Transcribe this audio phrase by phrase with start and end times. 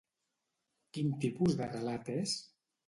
[0.97, 2.39] Quin tipus de relat és?